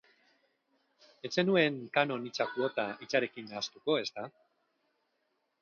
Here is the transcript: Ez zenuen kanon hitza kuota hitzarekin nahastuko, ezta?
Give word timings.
Ez 1.27 1.31
zenuen 1.41 1.77
kanon 1.99 2.25
hitza 2.29 2.49
kuota 2.55 2.87
hitzarekin 3.05 3.49
nahastuko, 3.53 4.03
ezta? 4.07 4.29